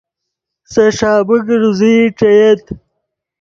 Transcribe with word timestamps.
سے 0.71 0.83
ݰابیک 0.97 1.45
روزئی 1.61 1.97
ݯییت 2.17 2.63